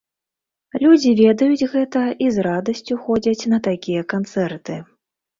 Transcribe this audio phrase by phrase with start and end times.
[0.83, 4.79] Людзі ведаюць гэта і з радасцю ходзяць на такія канцэрты.